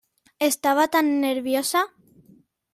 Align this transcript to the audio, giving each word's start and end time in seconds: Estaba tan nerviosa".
Estaba 0.49 0.87
tan 0.93 1.07
nerviosa". 1.21 1.81